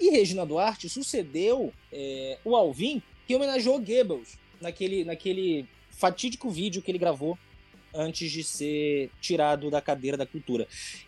[0.00, 6.90] E Regina Duarte sucedeu é, o Alvin, que homenageou Goebbels naquele, naquele fatídico vídeo que
[6.90, 7.38] ele gravou
[7.94, 10.66] antes de ser tirado da cadeira da cultura.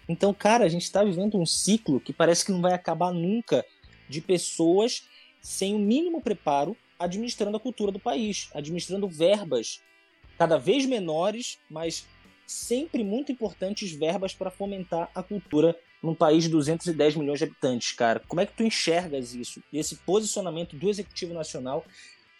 [0.08, 3.64] Então, cara, a gente está vivendo um ciclo que parece que não vai acabar nunca
[4.08, 5.08] de pessoas
[5.40, 9.80] sem o mínimo preparo administrando a cultura do país, administrando verbas
[10.38, 12.06] cada vez menores, mas
[12.46, 17.92] sempre muito importantes verbas para fomentar a cultura num país de 210 milhões de habitantes,
[17.92, 18.20] cara.
[18.28, 19.62] Como é que tu enxergas isso?
[19.72, 21.84] Esse posicionamento do Executivo Nacional,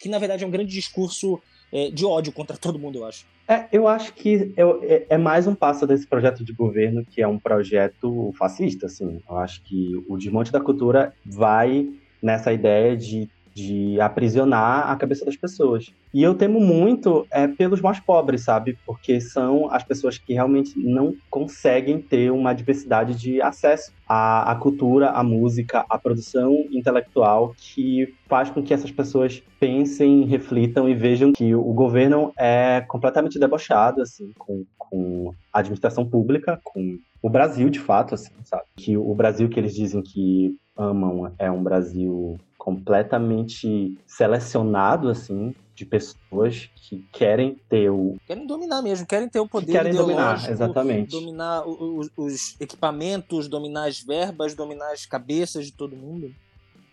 [0.05, 1.41] que na verdade é um grande discurso
[1.73, 3.25] é, de ódio contra todo mundo, eu acho.
[3.47, 7.23] É, eu acho que eu, é, é, mais um passo desse projeto de governo, que
[7.23, 9.19] é um projeto fascista, assim.
[9.27, 11.89] Eu acho que o Desmonte da Cultura vai
[12.21, 15.93] nessa ideia de de aprisionar a cabeça das pessoas.
[16.13, 18.77] E eu temo muito é, pelos mais pobres, sabe?
[18.85, 24.55] Porque são as pessoas que realmente não conseguem ter uma diversidade de acesso à, à
[24.55, 30.93] cultura, à música, à produção intelectual que faz com que essas pessoas pensem, reflitam e
[30.93, 37.29] vejam que o governo é completamente debochado, assim, com, com a administração pública, com o
[37.29, 38.63] Brasil, de fato, assim, sabe?
[38.75, 45.85] Que o Brasil que eles dizem que amam é um Brasil completamente selecionado, assim, de
[45.85, 48.15] pessoas que querem ter o.
[48.25, 49.67] Querem dominar mesmo, querem ter o poder.
[49.67, 51.11] Que querem dominar, exatamente.
[51.11, 56.33] Dominar os, os, equipamentos, dominar as verbas, dominar as cabeças de todo mundo.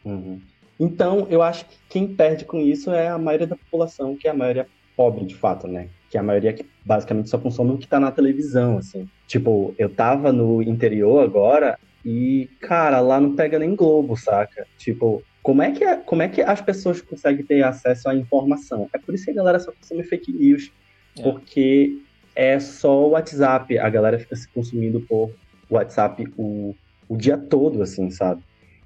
[0.04, 0.42] Uhum.
[0.78, 4.30] Então, eu acho que quem perde com isso é a maioria da população, que é
[4.30, 5.88] a maioria pobre, de fato, né?
[6.10, 9.08] Que é a maioria que basicamente só consome o que tá na televisão, assim.
[9.26, 14.66] Tipo, eu tava no interior agora e, cara, lá não pega nem Globo, saca?
[14.76, 18.88] Tipo, como é, que, é, como é que as pessoas conseguem ter acesso à informação?
[18.92, 20.70] É por isso que a galera só consome fake news.
[21.18, 21.22] É.
[21.22, 21.98] Porque
[22.34, 23.76] é só o WhatsApp.
[23.78, 25.32] A galera fica se consumindo por
[25.68, 26.74] WhatsApp o,
[27.08, 28.42] o dia todo, assim, sabe?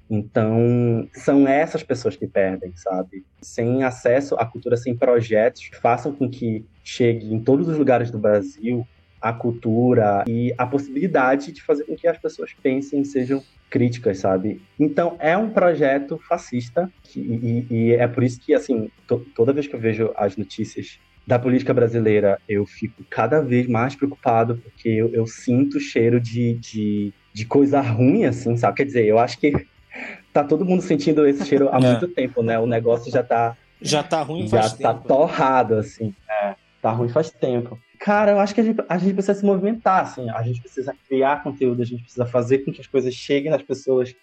[0.09, 3.25] Então, são essas pessoas que perdem, sabe?
[3.41, 8.09] Sem acesso à cultura, sem projetos que façam com que chegue em todos os lugares
[8.09, 8.87] do Brasil
[9.21, 14.61] a cultura e a possibilidade de fazer com que as pessoas pensem, sejam críticas, sabe?
[14.79, 19.53] Então é um projeto fascista que, e, e, é por isso que assim to, toda
[19.53, 24.57] vez que eu vejo as notícias da política brasileira eu fico cada vez mais preocupado
[24.63, 28.77] porque eu, eu sinto o cheiro de, de, de, coisa ruim, assim, sabe?
[28.77, 29.51] Quer dizer, eu acho que
[30.31, 31.91] tá todo mundo sentindo esse cheiro há é.
[31.91, 32.57] muito tempo, né?
[32.57, 35.07] O negócio já tá já tá ruim já faz tá tempo.
[35.07, 36.15] torrado, assim.
[36.29, 37.79] É, tá ruim faz tempo.
[37.99, 40.95] Cara, eu acho que a gente, a gente precisa se movimentar, assim, a gente precisa
[41.07, 44.15] criar conteúdo, a gente precisa fazer com que as coisas cheguem nas pessoas,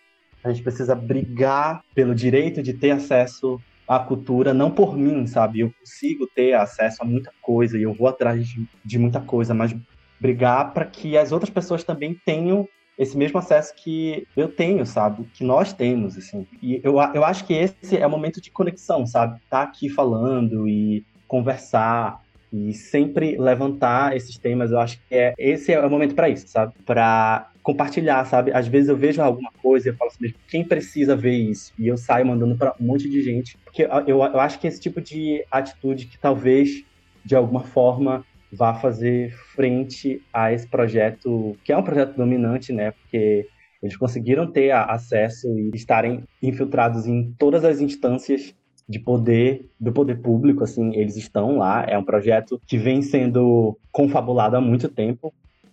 [0.42, 5.60] a gente precisa brigar pelo direito de ter acesso à cultura, não por mim, sabe?
[5.60, 9.54] Eu consigo ter acesso a muita coisa e eu vou atrás de, de muita coisa,
[9.54, 9.74] mas
[10.20, 15.24] brigar para que as outras pessoas também tenham esse mesmo acesso que eu tenho, sabe?
[15.34, 16.46] Que nós temos, assim.
[16.62, 19.40] E eu, eu acho que esse é o momento de conexão, sabe?
[19.50, 22.23] Tá aqui falando e conversar
[22.54, 26.46] e sempre levantar esses temas, eu acho que é, esse é o momento para isso,
[26.46, 26.72] sabe?
[26.86, 28.52] Para compartilhar, sabe?
[28.52, 31.72] Às vezes eu vejo alguma coisa e eu falo assim, quem precisa ver isso?
[31.76, 33.58] E eu saio mandando para um monte de gente.
[33.64, 36.84] Porque eu, eu acho que esse tipo de atitude que talvez,
[37.24, 42.92] de alguma forma, vá fazer frente a esse projeto, que é um projeto dominante, né?
[42.92, 43.48] Porque
[43.82, 48.54] eles conseguiram ter acesso e estarem infiltrados em todas as instâncias
[48.88, 51.84] de poder do poder público, assim, eles estão lá.
[51.88, 55.32] É um projeto que vem sendo confabulado há muito tempo.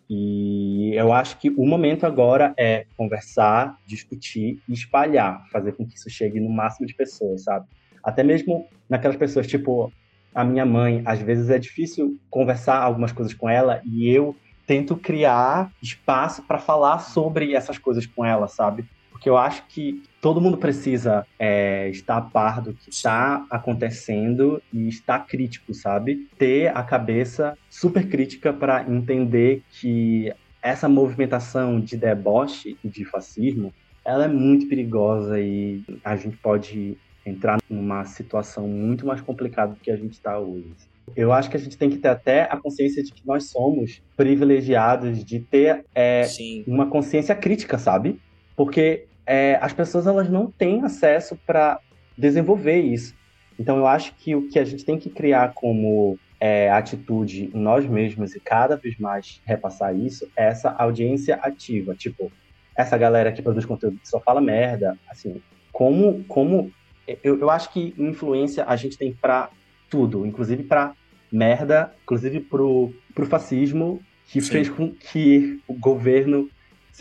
[0.09, 5.95] E eu acho que o momento agora é conversar, discutir e espalhar, fazer com que
[5.95, 7.65] isso chegue no máximo de pessoas, sabe?
[8.03, 9.91] Até mesmo naquelas pessoas, tipo,
[10.35, 14.95] a minha mãe, às vezes é difícil conversar algumas coisas com ela e eu tento
[14.95, 18.85] criar espaço para falar sobre essas coisas com ela, sabe?
[19.11, 24.61] Porque eu acho que todo mundo precisa é, estar a par do que está acontecendo
[24.71, 26.29] e estar crítico, sabe?
[26.37, 30.31] Ter a cabeça super crítica para entender que
[30.61, 33.73] essa movimentação de deboche e de fascismo
[34.05, 39.79] ela é muito perigosa e a gente pode entrar numa situação muito mais complicada do
[39.79, 40.71] que a gente está hoje.
[41.15, 44.01] Eu acho que a gente tem que ter até a consciência de que nós somos
[44.15, 46.27] privilegiados de ter é,
[46.65, 48.19] uma consciência crítica, sabe?
[48.55, 51.79] Porque é, as pessoas elas não têm acesso para
[52.17, 53.15] desenvolver isso.
[53.59, 57.59] Então eu acho que o que a gente tem que criar como é, atitude em
[57.59, 61.93] nós mesmos e cada vez mais repassar isso é essa audiência ativa.
[61.93, 62.31] Tipo,
[62.75, 66.71] essa galera que produz conteúdo que só fala merda, assim, como, como
[67.23, 69.49] eu, eu acho que influência a gente tem para
[69.89, 70.93] tudo, inclusive para
[71.31, 74.51] merda, inclusive pro, pro fascismo, que Sim.
[74.51, 76.49] fez com que o governo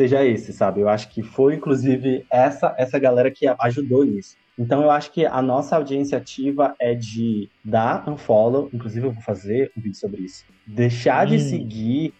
[0.00, 0.80] seja esse, sabe?
[0.80, 4.34] Eu acho que foi, inclusive, essa, essa galera que ajudou nisso.
[4.58, 9.22] Então, eu acho que a nossa audiência ativa é de dar unfollow, inclusive eu vou
[9.22, 11.30] fazer um vídeo sobre isso, deixar hum.
[11.30, 12.14] de seguir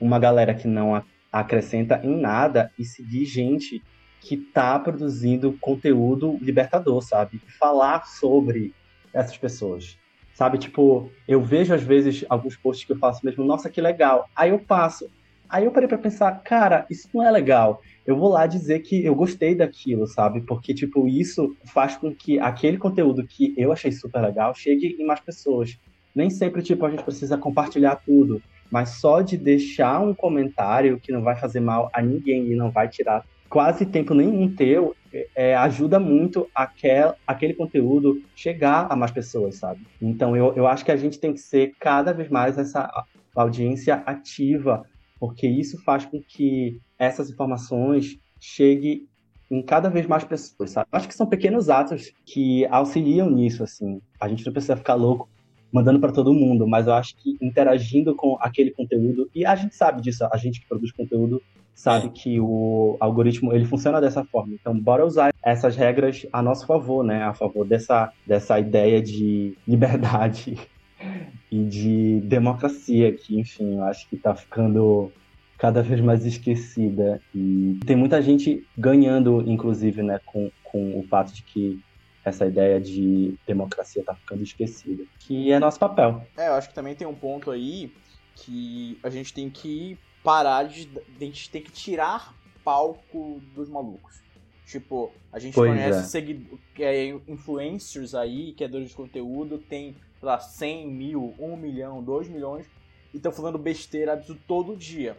[0.00, 3.82] uma galera que não acrescenta em nada e seguir gente
[4.20, 7.40] que tá produzindo conteúdo libertador, sabe?
[7.58, 8.72] Falar sobre
[9.12, 9.98] essas pessoas.
[10.34, 14.28] Sabe, tipo, eu vejo às vezes alguns posts que eu faço mesmo, nossa, que legal.
[14.36, 15.10] Aí eu passo.
[15.48, 17.80] Aí eu parei para pensar, cara, isso não é legal.
[18.06, 20.40] Eu vou lá dizer que eu gostei daquilo, sabe?
[20.42, 25.06] Porque, tipo, isso faz com que aquele conteúdo que eu achei super legal chegue em
[25.06, 25.78] mais pessoas.
[26.14, 31.12] Nem sempre, tipo, a gente precisa compartilhar tudo, mas só de deixar um comentário que
[31.12, 34.96] não vai fazer mal a ninguém e não vai tirar quase tempo nenhum teu
[35.34, 39.80] é, ajuda muito aquel, aquele conteúdo chegar a mais pessoas, sabe?
[40.02, 42.90] Então eu, eu acho que a gente tem que ser cada vez mais essa
[43.34, 44.84] audiência ativa,
[45.24, 49.08] porque isso faz com que essas informações cheguem
[49.50, 50.86] em cada vez mais pessoas, sabe?
[50.92, 54.02] Acho que são pequenos atos que auxiliam nisso, assim.
[54.20, 55.26] A gente não precisa ficar louco
[55.72, 59.74] mandando para todo mundo, mas eu acho que interagindo com aquele conteúdo, e a gente
[59.74, 61.40] sabe disso, a gente que produz conteúdo
[61.74, 64.52] sabe que o algoritmo ele funciona dessa forma.
[64.52, 67.24] Então, bora usar essas regras a nosso favor, né?
[67.24, 70.58] A favor dessa, dessa ideia de liberdade
[71.54, 75.12] e de democracia que, enfim, eu acho que está ficando
[75.56, 77.20] cada vez mais esquecida.
[77.32, 81.80] E tem muita gente ganhando, inclusive, né, com, com o fato de que
[82.24, 86.26] essa ideia de democracia está ficando esquecida, que é nosso papel.
[86.36, 87.92] É, eu acho que também tem um ponto aí
[88.34, 90.90] que a gente tem que parar de.
[91.20, 94.23] A gente tem que tirar palco dos malucos.
[94.66, 96.02] Tipo, a gente pois conhece é.
[96.02, 96.46] seguid...
[96.78, 102.66] é, influencers aí, criadores de conteúdo, tem, sei lá, 100 mil, 1 milhão, 2 milhões,
[103.12, 105.16] e estão falando besteira absurdo todo dia.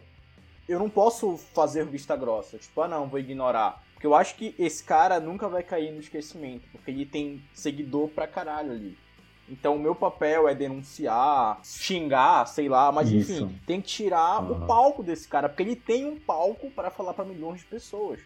[0.68, 3.84] Eu não posso fazer vista grossa, tipo, ah não, vou ignorar.
[3.94, 8.08] Porque eu acho que esse cara nunca vai cair no esquecimento, porque ele tem seguidor
[8.08, 8.98] pra caralho ali.
[9.48, 13.32] Então o meu papel é denunciar, xingar, sei lá, mas Isso.
[13.32, 14.64] enfim, tem que tirar uhum.
[14.64, 18.20] o palco desse cara, porque ele tem um palco para falar para milhões de pessoas.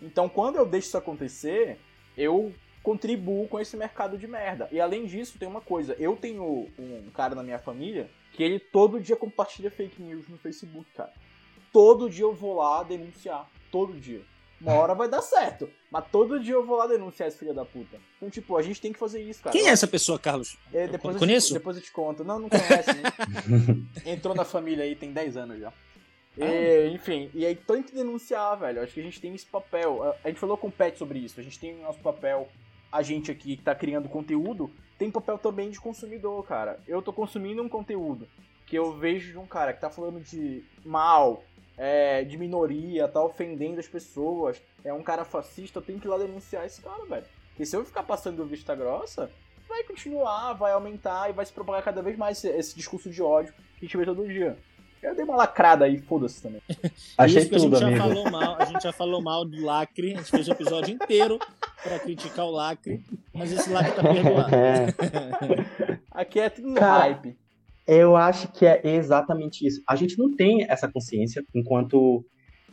[0.00, 1.78] Então quando eu deixo isso acontecer,
[2.16, 4.68] eu contribuo com esse mercado de merda.
[4.70, 8.58] E além disso, tem uma coisa, eu tenho um cara na minha família que ele
[8.58, 11.12] todo dia compartilha fake news no Facebook, cara.
[11.72, 14.22] Todo dia eu vou lá denunciar, todo dia.
[14.60, 15.68] Uma hora vai dar certo.
[15.90, 17.98] Mas todo dia eu vou lá denunciar esse filho da puta.
[18.16, 19.52] Então, tipo, a gente tem que fazer isso, cara.
[19.52, 20.56] Quem é essa pessoa, Carlos?
[20.72, 21.48] É, depois eu Conheço?
[21.48, 22.24] Te, depois eu te conto.
[22.24, 23.12] Não, não conhece, né?
[24.06, 25.72] Entrou na família aí, tem 10 anos já.
[26.44, 28.82] E, enfim, e aí tem que denunciar, velho.
[28.82, 30.02] Acho que a gente tem esse papel.
[30.02, 31.40] A- A gente falou com o Pet sobre isso.
[31.40, 32.48] A gente tem o nosso papel.
[32.92, 36.78] A gente aqui que tá criando conteúdo tem papel também de consumidor, cara.
[36.86, 38.26] Eu tô consumindo um conteúdo
[38.66, 41.44] que eu vejo de um cara que tá falando de mal,
[41.76, 46.10] é, de minoria, tá ofendendo as pessoas, é um cara fascista, eu tenho que ir
[46.10, 47.24] lá denunciar esse cara, velho.
[47.50, 49.30] Porque se eu ficar passando vista grossa,
[49.68, 53.22] vai continuar, vai aumentar e vai se propagar cada vez mais esse, esse discurso de
[53.22, 54.56] ódio que a gente vê todo dia.
[55.06, 56.60] Eu dei uma lacrada aí, foda-se também.
[57.16, 58.02] Achei Isso que a tudo, gente já amigo.
[58.02, 61.38] falou mal, a gente já falou mal do lacre, a gente fez o episódio inteiro
[61.80, 64.50] pra criticar o lacre, mas esse lacre tá perdoado.
[66.10, 67.38] Aqui é tudo Cara, hype.
[67.86, 69.80] Eu acho que é exatamente isso.
[69.88, 72.24] A gente não tem essa consciência enquanto,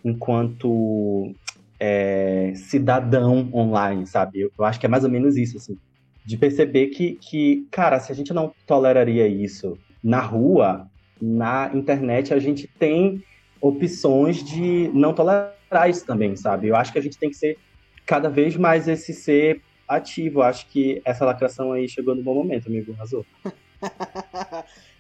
[0.03, 1.31] enquanto
[1.79, 4.41] é, cidadão online, sabe?
[4.41, 5.77] Eu, eu acho que é mais ou menos isso, assim.
[6.25, 10.89] De perceber que, que, cara, se a gente não toleraria isso na rua,
[11.26, 13.24] na internet, a gente tem
[13.61, 16.67] opções de não tolerar isso também, sabe?
[16.67, 17.57] Eu acho que a gente tem que ser
[18.05, 20.39] cada vez mais esse ser ativo.
[20.39, 22.93] Eu acho que essa lacração aí chegou no bom momento, amigo.
[22.93, 23.26] Arrasou.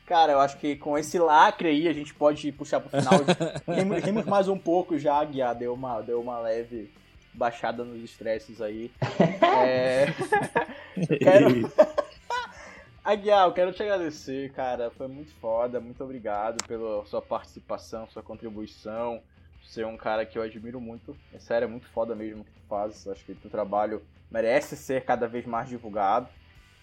[0.05, 3.19] Cara, eu acho que com esse lacre aí a gente pode puxar pro final.
[3.67, 5.55] Rimos, rimos mais um pouco já, Guiar.
[5.55, 6.89] Deu uma, deu uma leve
[7.33, 8.91] baixada nos estresses aí.
[9.65, 10.07] É...
[11.19, 11.71] quero...
[13.05, 14.89] Aguiar, eu quero te agradecer, cara.
[14.91, 15.81] Foi muito foda.
[15.81, 19.21] Muito obrigado pela sua participação, sua contribuição.
[19.61, 21.13] Você é um cara que eu admiro muito.
[21.33, 23.05] É sério, é muito foda mesmo o que tu fazes.
[23.05, 24.01] Acho que teu trabalho
[24.31, 26.29] merece ser cada vez mais divulgado.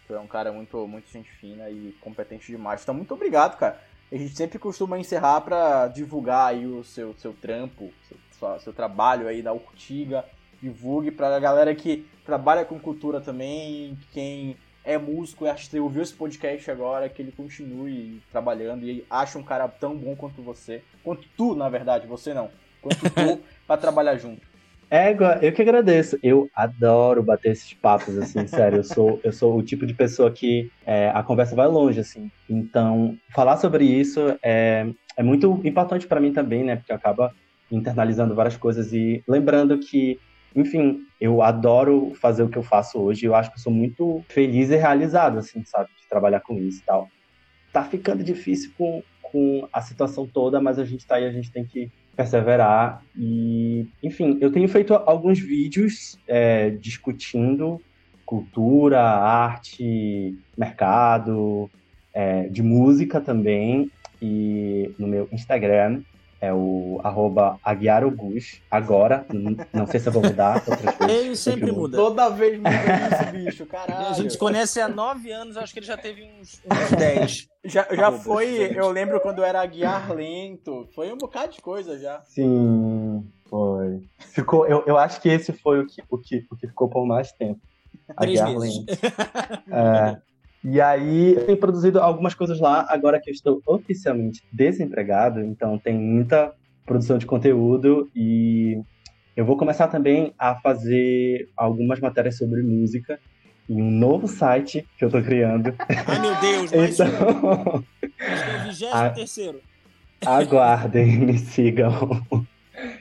[0.06, 2.82] Tu é um cara muito, muito gente fina e competente demais.
[2.82, 3.80] Então, muito obrigado, cara.
[4.12, 9.26] A gente sempre costuma encerrar pra divulgar aí o seu, seu trampo, seu, seu trabalho
[9.26, 10.26] aí da Urtiga.
[10.60, 16.14] Divulgue pra galera que trabalha com cultura também, quem é músico e artista ouviu esse
[16.14, 20.82] podcast agora, que ele continue trabalhando e acha um cara tão bom quanto você.
[21.02, 22.50] Quanto tu, na verdade, você não.
[22.80, 24.50] Quanto tu, pra trabalhar junto.
[24.90, 26.18] Égua, eu que agradeço.
[26.20, 28.78] Eu adoro bater esses papos, assim, sério.
[28.78, 32.28] Eu sou, eu sou o tipo de pessoa que é, a conversa vai longe, assim.
[32.48, 36.74] Então, falar sobre isso é, é muito importante pra mim também, né?
[36.74, 37.32] Porque acaba
[37.70, 40.18] internalizando várias coisas e lembrando que,
[40.54, 43.26] enfim, eu adoro fazer o que eu faço hoje.
[43.26, 45.88] Eu acho que eu sou muito feliz e realizado, assim, sabe?
[46.00, 47.08] De trabalhar com isso e tal.
[47.72, 51.50] Tá ficando difícil com, com a situação toda, mas a gente tá aí, a gente
[51.50, 53.02] tem que perseverar.
[53.16, 57.80] E, enfim, eu tenho feito alguns vídeos é, discutindo
[58.26, 61.68] cultura, arte, mercado,
[62.14, 63.90] é, de música também.
[64.22, 66.02] E no meu Instagram
[66.40, 68.60] é o arroba aguiarogus.
[68.70, 69.26] Agora,
[69.72, 71.24] não sei se eu vou mudar outras vezes.
[71.24, 71.96] Ele sempre muda.
[71.96, 74.06] Toda vez muda isso, bicho, caralho.
[74.06, 77.48] A gente se conhece há nove anos, acho que ele já teve uns, uns dez.
[77.62, 78.78] Já, já foi, diferente.
[78.78, 80.88] eu lembro quando era Guiar Lento.
[80.94, 82.22] Foi um bocado de coisa já.
[82.22, 84.00] Sim, foi.
[84.18, 87.04] Ficou, eu, eu acho que esse foi o que, o que, o que ficou por
[87.04, 87.60] mais tempo.
[88.16, 88.48] Aguiar.
[88.56, 88.86] Lento.
[89.70, 90.16] É,
[90.62, 95.78] e aí, eu tenho produzido algumas coisas lá, agora que eu estou oficialmente desempregado, então
[95.78, 96.52] tem muita
[96.84, 98.78] produção de conteúdo e
[99.34, 103.18] eu vou começar também a fazer algumas matérias sobre música
[103.68, 105.74] em um novo site que eu estou criando.
[105.88, 107.00] Ai, meu Deus, mais.
[107.00, 107.84] Então,
[108.18, 109.54] Acho é
[110.26, 112.22] o aguardem, me sigam.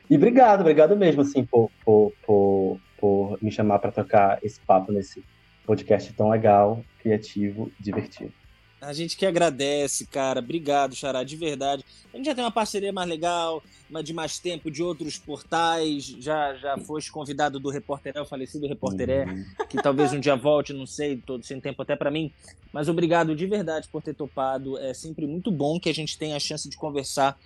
[0.10, 4.92] E obrigado, obrigado mesmo, assim, por, por, por, por me chamar para tocar esse papo
[4.92, 5.24] nesse
[5.70, 8.34] podcast tão legal, criativo, divertido.
[8.82, 10.40] A gente que agradece, cara.
[10.40, 11.86] Obrigado, Xará, de verdade.
[12.12, 16.06] A gente já tem uma parceria mais legal, uma de mais tempo, de outros portais.
[16.06, 19.46] Já, já foste convidado do Repórter, o falecido Repórter É, Uhum.
[19.70, 22.32] que talvez um dia volte, não sei, todo sem tempo até pra mim.
[22.74, 24.78] Mas obrigado de verdade por ter topado.
[24.80, 27.38] É sempre muito bom que a gente tenha a chance de conversar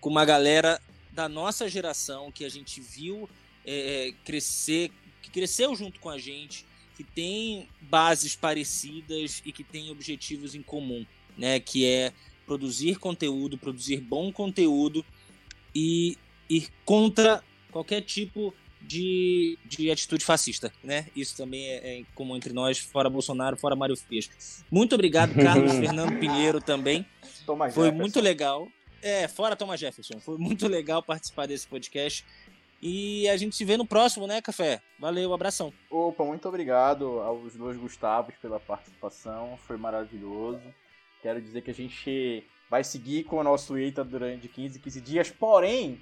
[0.00, 0.78] com uma galera
[1.10, 3.28] da nossa geração que a gente viu
[3.66, 6.66] é, crescer, que cresceu junto com a gente,
[6.96, 11.04] que tem bases parecidas e que tem objetivos em comum,
[11.36, 11.60] né?
[11.60, 12.12] Que é
[12.46, 15.04] produzir conteúdo, produzir bom conteúdo
[15.74, 16.16] e
[16.48, 21.06] ir contra qualquer tipo de, de atitude fascista, né?
[21.16, 24.64] Isso também é, é comum entre nós, fora Bolsonaro, fora Mário Frias.
[24.70, 27.04] Muito obrigado, Carlos Fernando Pinheiro também.
[27.46, 28.00] Toma Foi Jefferson.
[28.00, 28.68] muito legal.
[29.02, 30.18] É, fora Thomas Jefferson.
[30.18, 32.24] Foi muito legal participar desse podcast.
[32.86, 34.82] E a gente se vê no próximo, né, Café?
[34.98, 35.72] Valeu, abração.
[35.90, 40.60] Opa, muito obrigado aos dois Gustavos pela participação, foi maravilhoso.
[41.22, 45.30] Quero dizer que a gente vai seguir com o nosso EITA durante 15, 15 dias,
[45.30, 45.98] porém,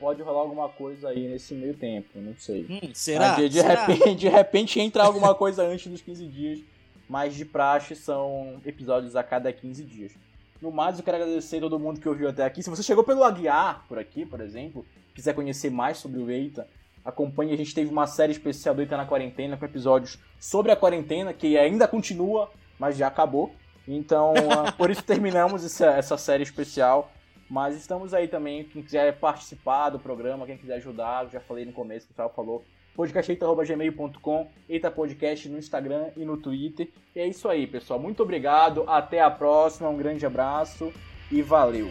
[0.00, 2.66] pode rolar alguma coisa aí nesse meio tempo, não sei.
[2.68, 3.36] Hum, será?
[3.36, 3.86] De, de será?
[3.86, 6.60] Repente, de repente entra alguma coisa antes dos 15 dias,
[7.08, 10.12] mas de praxe são episódios a cada 15 dias.
[10.60, 12.62] No mais, eu quero agradecer a todo mundo que ouviu até aqui.
[12.62, 14.84] Se você chegou pelo Aguiar, por aqui, por exemplo,
[15.14, 16.66] quiser conhecer mais sobre o Eita,
[17.02, 17.52] acompanhe.
[17.52, 21.32] A gente teve uma série especial do Eita na Quarentena, com episódios sobre a quarentena,
[21.32, 23.54] que ainda continua, mas já acabou.
[23.88, 27.10] Então, uh, por isso terminamos essa, essa série especial.
[27.48, 31.72] Mas estamos aí também, quem quiser participar do programa, quem quiser ajudar, já falei no
[31.72, 32.62] começo, o pessoal falou,
[32.94, 36.88] podcasteita.gmail.com, Eita Podcast no Instagram e no Twitter.
[37.14, 37.98] E é isso aí, pessoal.
[37.98, 40.92] Muito obrigado, até a próxima, um grande abraço
[41.30, 41.90] e valeu!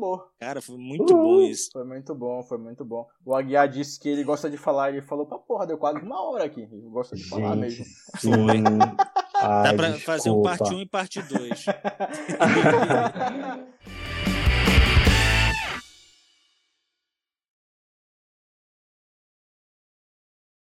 [0.00, 0.26] Acabou.
[0.38, 1.70] Cara, foi muito bom isso.
[1.72, 3.06] Foi muito bom, foi muito bom.
[3.24, 6.22] O Aguiar disse que ele gosta de falar, ele falou pra porra, deu quase uma
[6.22, 6.62] hora aqui.
[6.62, 7.84] Ele gosta de falar Gente, mesmo.
[8.18, 8.62] sim.
[8.62, 10.56] Dá Ai, pra fazer um desculpa.
[10.58, 11.66] parte 1 e parte 2.